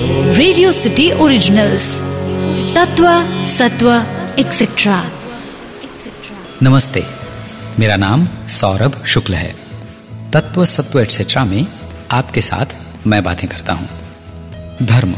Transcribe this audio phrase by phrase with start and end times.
[0.00, 1.98] Radio city originals
[2.76, 3.04] तत्व
[3.46, 4.04] सत्व
[4.38, 5.10] etcetera
[6.62, 7.04] नमस्ते,
[7.78, 9.56] मेरा नाम सौरभ शुक्ल है।
[10.32, 11.66] तत्व, सत्व एटसेट्रा में
[12.10, 12.66] आपके साथ
[13.06, 13.88] मैं बातें करता हूँ।
[14.82, 15.14] धर्म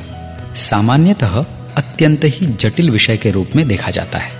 [0.55, 1.45] सामान्यतः
[1.77, 4.33] अत्यंत ही जटिल विषय के रूप में देखा जाता है।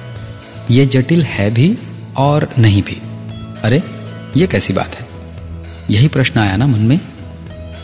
[0.71, 1.79] यह जटिल है भी
[2.17, 3.03] और नहीं भी।
[3.63, 3.83] अरे,
[4.37, 5.07] ये कैसी बात है?
[5.91, 7.01] यही प्रश्न आया ना मन में?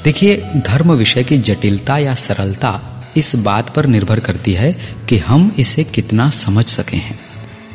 [0.07, 2.81] देखिए, धर्म विषय की जटिलता या सरलता
[3.17, 4.73] इस बात पर निर्भर करती है
[5.09, 7.19] कि हम इसे कितना समझ सके हैं।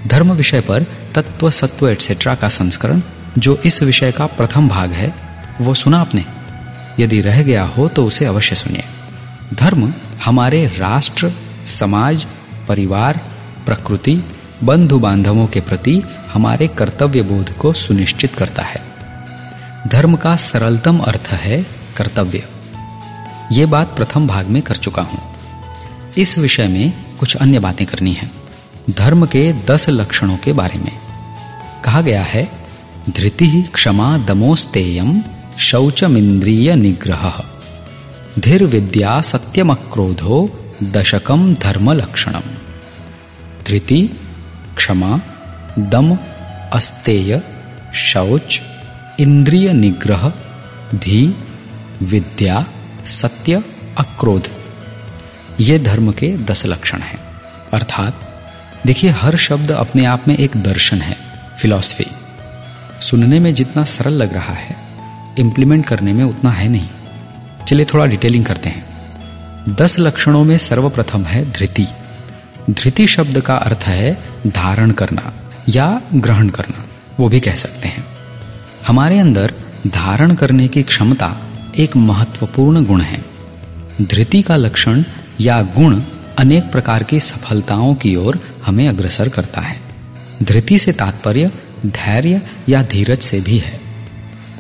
[0.08, 0.84] धर्म विषय पर
[1.16, 3.02] तत्व, सत्व एटसेट्रा का संस्करण,
[3.38, 5.16] जो इस विषय का प्रथम भाग है,
[5.62, 6.26] वो सुना आपने?
[7.00, 8.84] यदि रह गया हो तो उसे अवश्य सुनिए।
[9.54, 9.94] धर्म
[10.26, 11.32] हमारे राष्ट्र,
[11.66, 12.26] समाज,
[12.68, 13.22] परिवार,
[13.66, 14.24] प्रकृति
[14.64, 16.02] बंधु बांधवों के प्रति
[16.34, 18.82] हमारे कर्तव्य बोध को सुनिश्चित करता है।
[19.88, 22.48] धर्म का सरलतम अर्थ है कर्तव्य।
[23.52, 25.36] ये बात प्रथम भाग में कर चुका हूँ।
[26.18, 28.32] इस विषय में कुछ अन्य बातें करनी है।
[28.90, 30.92] धर्म के दस लक्षणों के बारे में।
[31.84, 32.52] कहा गया है,
[33.10, 35.24] धृति क्षमा दमोस्तेयम
[35.60, 37.44] शौचमिंद्रिय निग्रह।
[38.40, 40.50] धीर विद्या सत्यमक्रोधो
[40.84, 42.42] दशकम धर्म लक्षणम।
[43.68, 44.10] धृति,
[44.78, 45.22] क्षमा,
[45.80, 46.18] दम,
[46.74, 47.42] अस्तेय,
[47.94, 48.62] शौच
[49.20, 50.34] इंद्रिय निग्रह,
[50.96, 51.36] धी
[52.02, 52.66] विद्या,
[53.06, 53.64] सत्य,
[53.98, 54.48] अक्रोध।
[55.60, 57.20] ये धर्म के दस लक्षण हैं।
[57.74, 58.44] अर्थात,
[58.86, 61.18] देखिए, हर शब्द अपने आप में एक दर्शन है
[61.60, 62.06] फिलॉसफी
[63.02, 64.76] सुनने में जितना सरल लग रहा है
[65.40, 66.90] इंप्लीमेंट करने में उतना है नहीं।
[67.68, 68.86] चलिए, थोड़ा डिटेलिंग करते हैं।
[69.70, 71.88] दस लक्षणों में सर्वप्रथम है धृति।
[72.70, 75.34] धृति शब्द का अर्थ है धारण करना
[75.70, 76.86] या ग्रहण करना,
[77.20, 78.06] वो भी कह सकते हैं।
[78.88, 79.54] हमारे अंदर
[79.88, 81.38] धारण करने की क्षमता
[81.78, 83.26] एक महत्वपूर्ण गुण है।
[84.02, 85.04] धृति का लक्षण
[85.42, 86.02] या गुण
[86.38, 89.80] अनेक प्रकार की सफलताओं की ओर हमें अग्रसर करता है।
[90.44, 91.52] धृति से तात्पर्य
[91.86, 93.80] धैर्य या धीरज से भी है।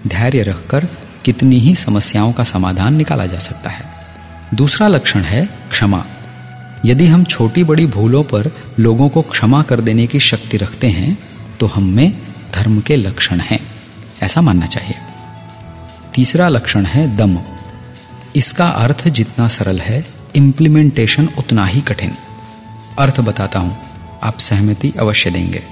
[0.07, 0.87] धैर्य रखकर
[1.25, 3.85] कितनी ही समस्याओं का समाधान निकाला जा सकता है।
[4.53, 6.05] दूसरा लक्षण है क्षमा।
[6.85, 11.17] यदि हम छोटी बड़ी भूलों पर लोगों को क्षमा कर देने की शक्ति रखते हैं
[11.59, 12.21] तो हम में
[12.53, 13.59] धर्म के लक्षण हैं।
[14.23, 14.95] ऐसा मानना चाहिए।
[16.15, 17.37] तीसरा लक्षण है दम।
[18.35, 20.05] इसका अर्थ जितना सरल है
[20.35, 22.11] इंप्लीमेंटेशन उतना ही कठिन।
[22.99, 23.77] अर्थ बताता हूँ,
[24.23, 25.63] आप सहमति अवश्य देंगे।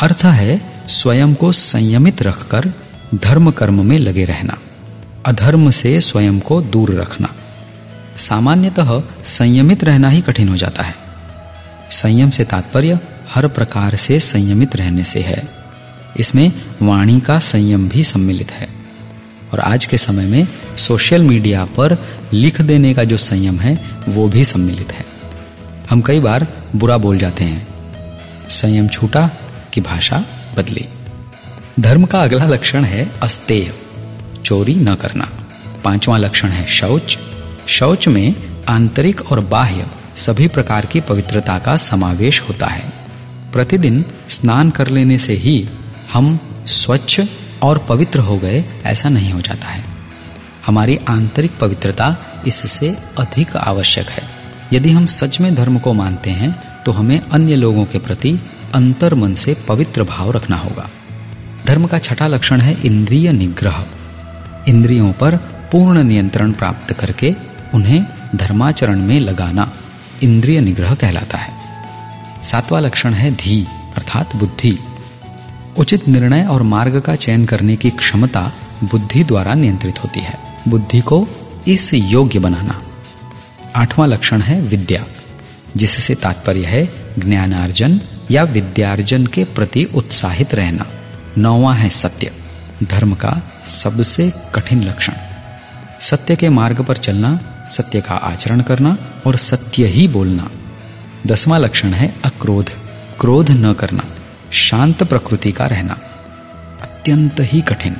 [0.00, 2.72] अर्थ है स्वयं को संयमित रखकर
[3.14, 4.58] धर्म कर्म में लगे रहना,
[5.26, 7.34] अधर्म से स्वयं को दूर रखना।
[8.16, 10.94] सामान्यतः संयमित रहना ही कठिन हो जाता है।
[11.90, 12.98] संयम से तात्पर्य
[13.34, 15.42] हर प्रकार से संयमित रहने से है।
[16.16, 18.77] इसमें वाणी का संयम भी सम्मिलित है।
[19.52, 21.96] और आज के समय में सोशल मीडिया पर
[22.32, 25.06] लिख देने का जो संयम है, वो भी सम्मिलित है।
[25.90, 27.68] हम कई बार बुरा बोल जाते हैं।
[28.48, 29.30] संयम छूटा
[29.72, 30.24] कि भाषा
[30.56, 30.86] बदली।
[31.80, 33.72] धर्म का अगला लक्षण है अस्तेय,
[34.44, 35.28] चोरी न करना।
[35.84, 37.18] पांचवा लक्षण है शौच।
[37.66, 38.34] शौच में
[38.68, 39.86] आंतरिक और बाह्य
[40.16, 42.92] सभी प्रकार की पवित्रता का समावेश होता है।
[43.52, 45.68] प्रतिदिन स्नान कर लेने से ही
[46.12, 47.20] हम स्वच्छ
[47.62, 49.84] और पवित्र हो गए, ऐसा नहीं हो जाता है।
[50.66, 54.22] हमारी आंतरिक पवित्रता इससे अधिक आवश्यक है।
[54.72, 56.50] यदि हम सच में धर्म को मानते हैं
[56.84, 58.38] तो हमें अन्य लोगों के प्रति
[58.74, 60.88] अंतर मन से पवित्र भाव रखना होगा।
[61.66, 63.84] धर्म का छठा लक्षण है इंद्रिय निग्रह।
[64.68, 65.36] इंद्रियों पर
[65.72, 67.34] पूर्ण नियंत्रण प्राप्त करके
[67.74, 68.04] उन्हें
[68.36, 69.70] धर्माचरण में लगाना
[70.22, 71.52] इंद्रिय निग्रह कहलाता है।
[72.42, 73.66] सातवां लक्षण है धी,
[73.96, 74.78] अर्थात बुद्धि।
[75.78, 78.52] उचित निर्णय और मार्ग का चयन करने की क्षमता
[78.84, 81.28] बुद्धि द्वारा नियंत्रित होती है। बुद्धि को
[81.68, 82.82] इस योग्य बनाना।
[83.76, 85.04] आठवां लक्षण है विद्या,
[85.76, 88.00] जिससे तात्पर्य है ज्ञानार्जन
[88.30, 90.86] या विद्यार्जन के प्रति उत्साहित रहना।
[91.38, 92.32] नौवा है सत्य,
[92.82, 95.12] धर्म का सबसे कठिन लक्षण।
[96.00, 100.50] सत्य के मार्ग पर चलना, सत्य का आचरण करना और सत्य ही बोलना।
[101.26, 102.70] दसवां लक्षण है अक्रोध,
[103.20, 104.02] क्रोध न करना।
[104.52, 105.98] शांत प्रकृति का रहना।
[106.82, 107.96] अत्यंत ही कठिन।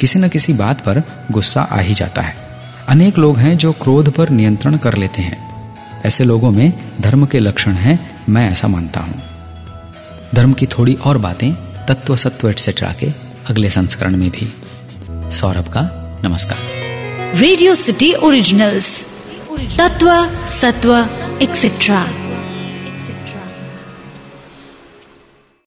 [0.00, 2.36] किसी न किसी बात पर गुस्सा आ ही जाता है।
[2.88, 5.48] अनेक लोग हैं जो क्रोध पर नियंत्रण कर लेते हैं।
[6.04, 9.22] ऐसे लोगों में धर्म के लक्षण हैं, मैं ऐसा मानता हूँ।
[10.34, 11.52] धर्म की थोड़ी और बातें,
[11.86, 13.12] तत्व सत्व एटसेट्रा के
[13.46, 14.52] अगले संस्करण में भी।
[15.30, 15.80] सौरभ का
[16.24, 16.58] नमस्कार।
[17.34, 19.06] रेडियो सिटी ओरिजिनल्स
[19.78, 21.08] तत्व, सत्व
[21.42, 22.08] एक्सेट्रा